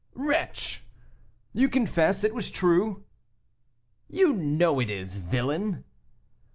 [0.15, 0.83] "Wretch!"
[1.53, 3.03] "You confess, it was true?"
[4.09, 5.83] "You know it is, villain."